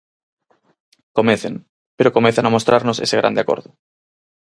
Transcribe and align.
Comecen, 1.17 1.55
pero 1.97 2.13
comecen 2.17 2.45
a 2.47 2.53
mostrarnos 2.55 3.01
ese 3.05 3.19
grande 3.21 3.41
acordo. 3.41 3.69